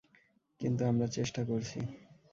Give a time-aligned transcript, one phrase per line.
[0.61, 1.79] কিন্তু আমরা চেষ্টা করছি।